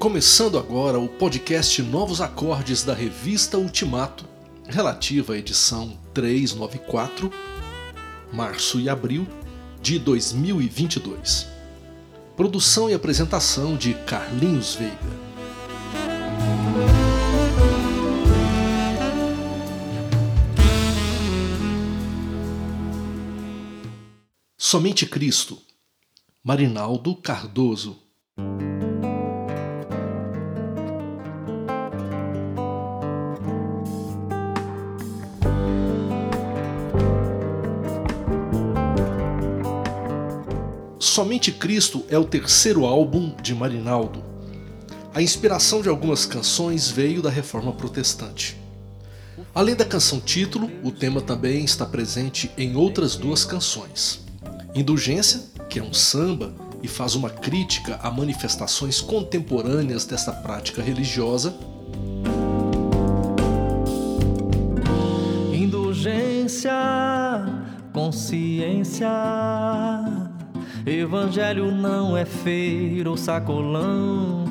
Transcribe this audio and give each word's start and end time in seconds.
Começando 0.00 0.58
agora 0.58 0.98
o 0.98 1.06
podcast 1.06 1.82
Novos 1.82 2.22
Acordes 2.22 2.82
da 2.82 2.94
revista 2.94 3.58
Ultimato, 3.58 4.24
relativa 4.66 5.34
à 5.34 5.36
edição 5.36 6.00
394, 6.14 7.30
março 8.32 8.80
e 8.80 8.88
abril 8.88 9.28
de 9.82 9.98
2022. 9.98 11.46
Produção 12.34 12.88
e 12.88 12.94
apresentação 12.94 13.76
de 13.76 13.92
Carlinhos 13.92 14.74
Veiga. 14.74 14.96
Somente 24.56 25.04
Cristo. 25.04 25.60
Marinaldo 26.42 27.14
Cardoso. 27.16 27.98
Somente 41.10 41.50
Cristo 41.50 42.04
é 42.08 42.16
o 42.16 42.24
terceiro 42.24 42.86
álbum 42.86 43.34
de 43.42 43.52
Marinaldo. 43.52 44.22
A 45.12 45.20
inspiração 45.20 45.82
de 45.82 45.88
algumas 45.88 46.24
canções 46.24 46.88
veio 46.88 47.20
da 47.20 47.28
reforma 47.28 47.72
protestante. 47.72 48.56
Além 49.52 49.74
da 49.74 49.84
canção 49.84 50.20
título, 50.20 50.70
o 50.84 50.92
tema 50.92 51.20
também 51.20 51.64
está 51.64 51.84
presente 51.84 52.48
em 52.56 52.76
outras 52.76 53.16
duas 53.16 53.44
canções. 53.44 54.24
Indulgência, 54.72 55.42
que 55.68 55.80
é 55.80 55.82
um 55.82 55.92
samba 55.92 56.54
e 56.80 56.86
faz 56.86 57.16
uma 57.16 57.28
crítica 57.28 57.98
a 58.00 58.08
manifestações 58.08 59.00
contemporâneas 59.00 60.04
desta 60.04 60.30
prática 60.32 60.80
religiosa. 60.80 61.56
Indulgência, 65.52 66.70
consciência 67.92 69.10
Evangelho 70.90 71.70
não 71.70 72.16
é 72.16 72.24
feiro 72.24 73.16
sacolão. 73.16 74.44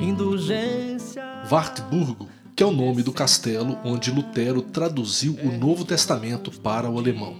Indulgência. 0.00 1.22
Wartburgo, 1.50 2.26
que 2.56 2.62
é 2.62 2.66
o 2.66 2.70
nome 2.70 3.02
do 3.02 3.12
castelo 3.12 3.78
onde 3.84 4.10
Lutero 4.10 4.62
traduziu 4.62 5.36
o 5.42 5.52
Novo 5.52 5.84
Testamento 5.84 6.50
para 6.50 6.88
o 6.88 6.98
alemão. 6.98 7.36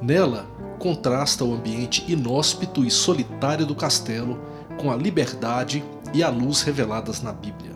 Nela, 0.00 0.46
contrasta 0.78 1.44
o 1.44 1.52
ambiente 1.52 2.04
inóspito 2.06 2.84
e 2.84 2.90
solitário 2.90 3.66
do 3.66 3.74
castelo 3.74 4.40
com 4.80 4.92
a 4.92 4.96
liberdade 4.96 5.82
e 6.14 6.22
a 6.22 6.28
luz 6.28 6.62
reveladas 6.62 7.20
na 7.20 7.32
Bíblia. 7.32 7.69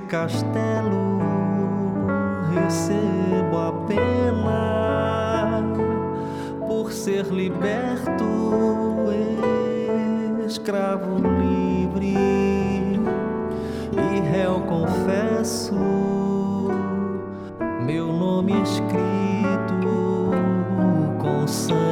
Castelo 0.00 1.20
recebo 2.52 3.58
a 3.58 3.72
pena 3.86 5.62
por 6.66 6.92
ser 6.92 7.26
liberto, 7.26 8.24
escravo 10.46 11.16
livre. 11.16 12.16
E 13.92 14.20
réu 14.30 14.60
confesso 14.62 15.74
meu 17.84 18.12
nome 18.12 18.60
escrito 18.62 18.96
com 21.20 21.46
sangue 21.46 21.85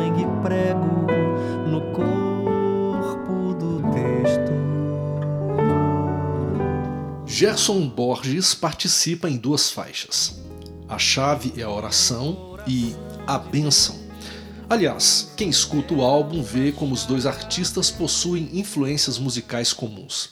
Gerson 7.37 7.89
Borges 7.89 8.55
participa 8.55 9.29
em 9.29 9.37
duas 9.37 9.69
faixas. 9.69 10.41
A 10.89 10.99
chave 10.99 11.53
é 11.57 11.65
a 11.65 11.69
oração 11.69 12.57
e 12.65 12.95
a 13.27 13.37
bênção. 13.37 13.99
Aliás, 14.71 15.33
quem 15.37 15.49
escuta 15.49 15.95
o 15.95 16.03
álbum 16.03 16.45
vê 16.45 16.71
como 16.71 16.95
os 16.95 17.05
dois 17.05 17.27
artistas 17.27 17.91
possuem 17.91 18.51
influências 18.53 19.19
musicais 19.19 19.73
comuns. 19.73 20.31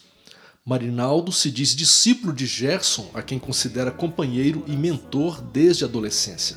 Marinaldo 0.65 1.33
se 1.33 1.51
diz 1.51 1.75
discípulo 1.75 2.33
de 2.33 2.47
Gerson, 2.47 3.11
a 3.15 3.21
quem 3.21 3.37
considera 3.37 3.91
companheiro 3.91 4.63
e 4.69 4.77
mentor 4.77 5.43
desde 5.43 5.83
a 5.83 5.89
adolescência. 5.89 6.57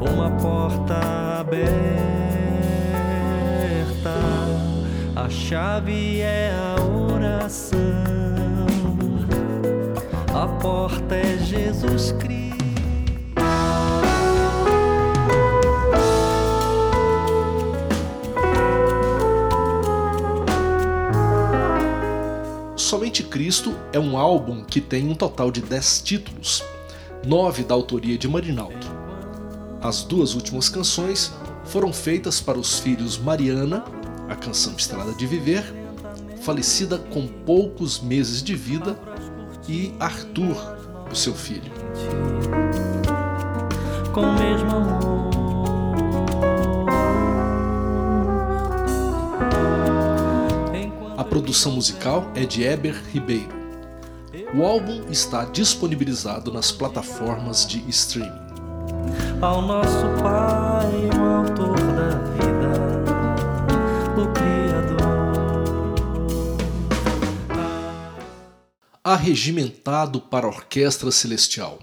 Uma 0.00 0.30
porta 0.36 0.94
aberta 1.40 1.98
a 5.16 5.28
chave 5.28 6.20
é 6.20 6.52
a 6.52 6.77
oração. 7.48 7.78
A 10.34 10.46
porta 10.60 11.14
é 11.14 11.38
Jesus 11.38 12.12
Cristo. 12.12 12.38
Somente 22.76 23.22
Cristo 23.22 23.74
é 23.92 23.98
um 23.98 24.16
álbum 24.16 24.62
que 24.64 24.80
tem 24.80 25.08
um 25.08 25.14
total 25.14 25.50
de 25.50 25.60
10 25.60 26.02
títulos, 26.02 26.62
nove 27.26 27.64
da 27.64 27.74
autoria 27.74 28.16
de 28.18 28.28
Marinaldo. 28.28 28.86
As 29.80 30.02
duas 30.04 30.34
últimas 30.34 30.68
canções 30.68 31.32
foram 31.64 31.92
feitas 31.92 32.40
para 32.40 32.58
os 32.58 32.78
filhos 32.78 33.18
Mariana 33.18 33.84
a 34.28 34.36
canção 34.36 34.74
Estrada 34.76 35.12
de 35.14 35.26
Viver, 35.26 35.64
falecida 36.40 36.98
com 36.98 37.26
poucos 37.26 38.00
meses 38.00 38.42
de 38.42 38.54
vida, 38.54 38.98
e 39.68 39.94
Arthur, 40.00 40.56
o 41.10 41.14
seu 41.14 41.34
filho. 41.34 41.70
Com 44.12 44.22
o 44.22 44.32
mesmo 44.34 44.70
amor. 44.70 45.28
A 51.16 51.24
produção 51.24 51.72
musical 51.72 52.30
é 52.34 52.44
de 52.44 52.62
Eber 52.62 52.94
Ribeiro. 53.12 53.58
O 54.54 54.64
álbum 54.64 55.02
está 55.10 55.44
disponibilizado 55.44 56.50
nas 56.52 56.72
plataformas 56.72 57.66
de 57.66 57.84
streaming. 57.90 58.48
Ao 59.40 59.60
nosso 59.60 60.06
Pai, 60.22 61.10
o 61.18 61.22
autor 61.22 61.76
da 61.76 62.08
vida 62.32 62.37
arregimentado 69.12 70.20
para 70.20 70.46
a 70.46 70.50
orquestra 70.50 71.10
celestial. 71.10 71.78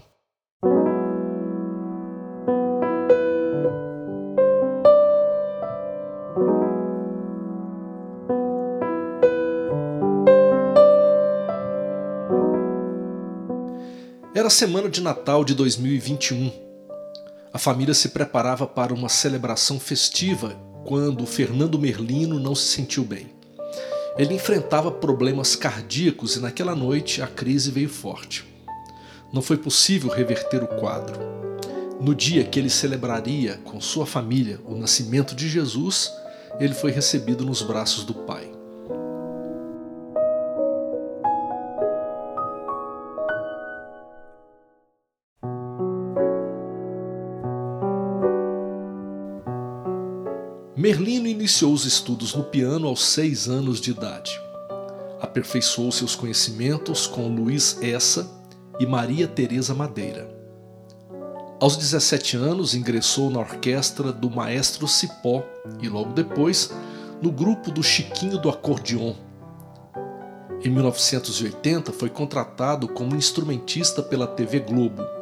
Era 14.32 14.46
a 14.46 14.50
semana 14.50 14.88
de 14.88 15.00
Natal 15.00 15.44
de 15.44 15.52
2021. 15.56 16.52
A 17.52 17.58
família 17.58 17.92
se 17.92 18.10
preparava 18.10 18.68
para 18.68 18.94
uma 18.94 19.08
celebração 19.08 19.80
festiva 19.80 20.50
quando 20.84 21.26
Fernando 21.26 21.76
Merlino 21.76 22.38
não 22.38 22.54
se 22.54 22.68
sentiu 22.68 23.02
bem. 23.02 23.35
Ele 24.18 24.32
enfrentava 24.32 24.90
problemas 24.90 25.54
cardíacos 25.54 26.36
e 26.36 26.40
naquela 26.40 26.74
noite 26.74 27.20
a 27.20 27.26
crise 27.26 27.70
veio 27.70 27.88
forte. 27.88 28.46
Não 29.30 29.42
foi 29.42 29.58
possível 29.58 30.10
reverter 30.10 30.62
o 30.62 30.66
quadro. 30.66 31.20
No 32.00 32.14
dia 32.14 32.44
que 32.44 32.58
ele 32.58 32.70
celebraria 32.70 33.60
com 33.64 33.78
sua 33.78 34.06
família 34.06 34.58
o 34.64 34.74
nascimento 34.74 35.34
de 35.34 35.48
Jesus, 35.48 36.10
ele 36.58 36.72
foi 36.72 36.90
recebido 36.90 37.44
nos 37.44 37.60
braços 37.60 38.04
do 38.04 38.14
Pai. 38.14 38.55
Merlino 50.86 51.26
iniciou 51.26 51.72
os 51.72 51.84
estudos 51.84 52.32
no 52.32 52.44
piano 52.44 52.86
aos 52.86 53.06
seis 53.06 53.48
anos 53.48 53.80
de 53.80 53.90
idade. 53.90 54.40
Aperfeiçoou 55.20 55.90
seus 55.90 56.14
conhecimentos 56.14 57.08
com 57.08 57.26
Luiz 57.26 57.76
Essa 57.82 58.30
e 58.78 58.86
Maria 58.86 59.26
Teresa 59.26 59.74
Madeira. 59.74 60.32
Aos 61.58 61.76
17 61.76 62.36
anos 62.36 62.72
ingressou 62.72 63.30
na 63.30 63.40
orquestra 63.40 64.12
do 64.12 64.30
maestro 64.30 64.86
Cipó 64.86 65.44
e 65.82 65.88
logo 65.88 66.12
depois 66.12 66.72
no 67.20 67.32
grupo 67.32 67.72
do 67.72 67.82
Chiquinho 67.82 68.38
do 68.38 68.48
Acordeon. 68.48 69.16
Em 70.62 70.70
1980 70.70 71.92
foi 71.92 72.10
contratado 72.10 72.86
como 72.86 73.16
instrumentista 73.16 74.04
pela 74.04 74.28
TV 74.28 74.60
Globo. 74.60 75.15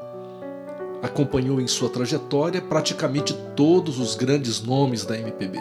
Acompanhou 1.05 1.61
em 1.61 1.67
sua 1.67 1.91
trajetória 1.91 2.63
praticamente 2.63 3.35
todos 3.55 3.99
os 4.01 4.15
grandes 4.15 4.63
nomes 4.63 5.05
da 5.05 5.19
MPB. 5.19 5.59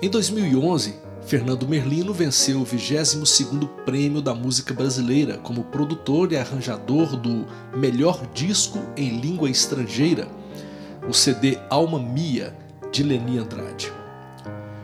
Em 0.00 0.08
2011, 0.08 0.94
Fernando 1.26 1.68
Merlino 1.68 2.14
venceu 2.14 2.62
o 2.62 2.64
22º 2.64 3.68
Prêmio 3.84 4.22
da 4.22 4.34
Música 4.34 4.72
Brasileira 4.72 5.36
como 5.36 5.64
produtor 5.64 6.32
e 6.32 6.38
arranjador 6.38 7.18
do 7.18 7.44
Melhor 7.76 8.26
Disco 8.32 8.78
em 8.96 9.20
Língua 9.20 9.50
Estrangeira, 9.50 10.26
o 11.08 11.14
CD 11.14 11.56
Alma 11.70 11.98
Mia, 11.98 12.54
de 12.92 13.02
Leni 13.02 13.38
Andrade. 13.38 13.90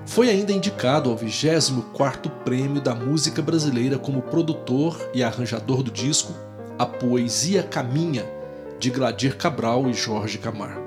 Foi 0.06 0.30
ainda 0.30 0.52
indicado 0.52 1.10
ao 1.10 1.16
24º 1.16 2.30
Prêmio 2.42 2.80
da 2.80 2.94
Música 2.94 3.42
Brasileira 3.42 3.98
como 3.98 4.22
produtor 4.22 4.98
e 5.12 5.22
arranjador 5.22 5.82
do 5.82 5.90
disco 5.90 6.32
A 6.78 6.86
Poesia 6.86 7.62
Caminha, 7.62 8.24
de 8.78 8.88
Gladir 8.88 9.36
Cabral 9.36 9.88
e 9.88 9.92
Jorge 9.92 10.38
Camargo. 10.38 10.83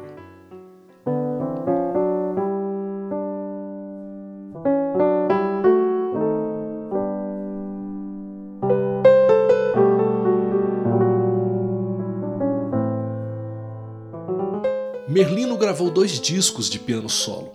Merlino 15.17 15.57
gravou 15.57 15.89
dois 15.89 16.19
discos 16.19 16.69
de 16.69 16.77
piano 16.77 17.09
solo: 17.09 17.51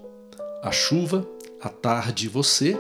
A 0.65 0.73
Chuva, 0.73 1.25
A 1.61 1.69
Tarde 1.69 2.27
e 2.27 2.29
Você 2.29 2.77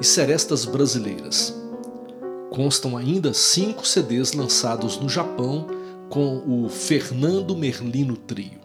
e 0.00 0.02
Serestas 0.02 0.64
Brasileiras. 0.64 1.54
Constam 2.48 2.96
ainda 2.96 3.34
cinco 3.34 3.86
CDs 3.86 4.32
lançados 4.32 4.96
no 4.96 5.10
Japão 5.10 5.66
com 6.08 6.38
o 6.38 6.70
Fernando 6.70 7.54
Merlino 7.54 8.16
Trio. 8.16 8.58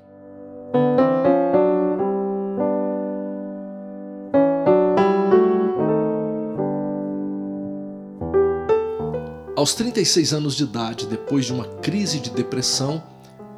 Aos 9.57 9.75
36 9.75 10.31
anos 10.31 10.55
de 10.55 10.63
idade, 10.63 11.05
depois 11.05 11.45
de 11.45 11.51
uma 11.51 11.65
crise 11.65 12.21
de 12.21 12.29
depressão, 12.29 13.03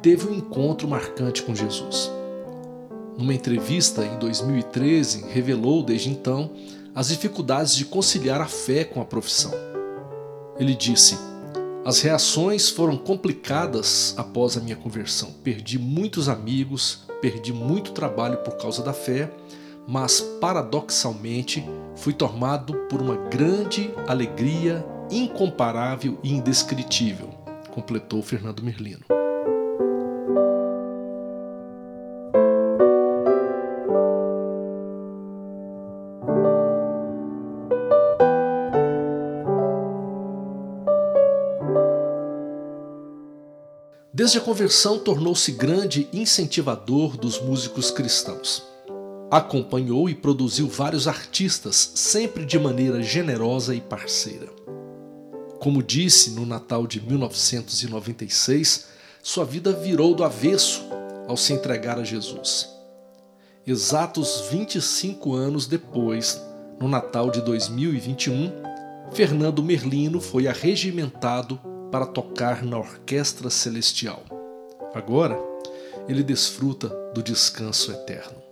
teve 0.06 0.28
um 0.28 0.34
encontro 0.34 0.86
marcante 0.86 1.42
com 1.42 1.52
Jesus. 1.52 2.12
Numa 3.18 3.34
entrevista 3.34 4.04
em 4.04 4.16
2013, 4.20 5.24
revelou 5.32 5.82
desde 5.82 6.10
então 6.10 6.52
as 6.94 7.08
dificuldades 7.08 7.74
de 7.74 7.84
conciliar 7.84 8.40
a 8.40 8.46
fé 8.46 8.84
com 8.84 9.00
a 9.00 9.04
profissão. 9.04 9.50
Ele 10.60 10.76
disse: 10.76 11.18
As 11.84 12.00
reações 12.02 12.70
foram 12.70 12.96
complicadas 12.96 14.14
após 14.16 14.56
a 14.56 14.60
minha 14.60 14.76
conversão. 14.76 15.32
Perdi 15.42 15.76
muitos 15.76 16.28
amigos, 16.28 17.00
perdi 17.20 17.52
muito 17.52 17.90
trabalho 17.90 18.36
por 18.44 18.56
causa 18.58 18.84
da 18.84 18.92
fé, 18.92 19.28
mas 19.88 20.20
paradoxalmente 20.40 21.68
fui 21.96 22.12
tomado 22.12 22.74
por 22.88 23.02
uma 23.02 23.16
grande 23.16 23.90
alegria 24.06 24.86
incomparável 25.10 26.16
e 26.22 26.32
indescritível, 26.32 27.28
completou 27.72 28.22
Fernando 28.22 28.62
Merlino. 28.62 29.15
Desde 44.26 44.38
a 44.38 44.40
conversão, 44.40 44.98
tornou-se 44.98 45.52
grande 45.52 46.08
incentivador 46.12 47.16
dos 47.16 47.40
músicos 47.40 47.92
cristãos. 47.92 48.60
Acompanhou 49.30 50.10
e 50.10 50.16
produziu 50.16 50.66
vários 50.66 51.06
artistas, 51.06 51.92
sempre 51.94 52.44
de 52.44 52.58
maneira 52.58 53.00
generosa 53.00 53.72
e 53.72 53.80
parceira. 53.80 54.48
Como 55.60 55.80
disse 55.80 56.32
no 56.32 56.44
Natal 56.44 56.88
de 56.88 57.00
1996, 57.00 58.86
sua 59.22 59.44
vida 59.44 59.72
virou 59.72 60.12
do 60.12 60.24
avesso 60.24 60.82
ao 61.28 61.36
se 61.36 61.52
entregar 61.52 61.96
a 61.96 62.02
Jesus. 62.02 62.68
Exatos 63.64 64.48
25 64.50 65.36
anos 65.36 65.68
depois, 65.68 66.42
no 66.80 66.88
Natal 66.88 67.30
de 67.30 67.40
2021, 67.42 68.50
Fernando 69.12 69.62
Merlino 69.62 70.20
foi 70.20 70.48
arregimentado 70.48 71.60
para 71.90 72.06
tocar 72.06 72.64
na 72.64 72.78
orquestra 72.78 73.50
celestial. 73.50 74.22
Agora, 74.94 75.38
ele 76.08 76.22
desfruta 76.22 76.88
do 77.14 77.22
descanso 77.22 77.92
eterno. 77.92 78.42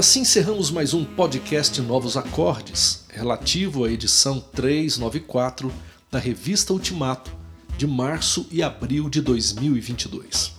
Assim 0.00 0.20
encerramos 0.20 0.70
mais 0.70 0.94
um 0.94 1.04
podcast 1.04 1.78
Novos 1.82 2.16
Acordes, 2.16 3.04
relativo 3.10 3.84
à 3.84 3.92
edição 3.92 4.40
394 4.40 5.70
da 6.10 6.18
revista 6.18 6.72
Ultimato, 6.72 7.30
de 7.76 7.86
março 7.86 8.46
e 8.50 8.62
abril 8.62 9.10
de 9.10 9.20
2022. 9.20 10.54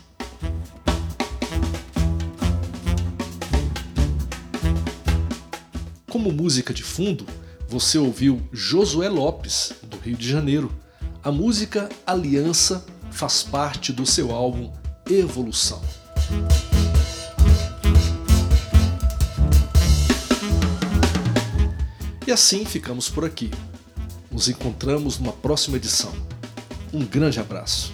Como 6.08 6.32
música 6.32 6.72
de 6.72 6.84
fundo, 6.84 7.26
você 7.68 7.98
ouviu 7.98 8.48
Josué 8.54 9.10
Lopes, 9.10 9.74
do 9.82 9.98
Rio 9.98 10.18
de 10.18 10.30
Janeiro. 10.30 10.72
A 11.24 11.32
música 11.32 11.90
Aliança 12.06 12.86
faz 13.10 13.42
parte 13.42 13.92
do 13.92 14.06
seu 14.06 14.32
álbum 14.32 14.72
Evolução. 15.10 15.82
E 22.32 22.34
assim 22.34 22.64
ficamos 22.64 23.10
por 23.10 23.26
aqui. 23.26 23.52
Nos 24.32 24.48
encontramos 24.48 25.20
numa 25.20 25.34
próxima 25.34 25.76
edição. 25.76 26.14
Um 26.94 27.06
grande 27.06 27.42
abraço. 27.42 27.92